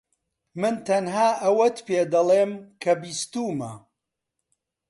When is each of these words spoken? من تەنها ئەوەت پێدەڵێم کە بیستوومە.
من 0.59 0.75
تەنها 0.87 1.29
ئەوەت 1.43 1.77
پێدەڵێم 1.87 2.51
کە 2.83 2.91
بیستوومە. 3.01 3.73